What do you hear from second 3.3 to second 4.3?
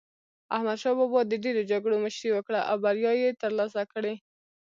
ترلاسه کړې.